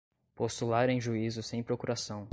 postular 0.33 0.89
em 0.89 0.99
juízo 0.99 1.43
sem 1.43 1.61
procuração 1.61 2.27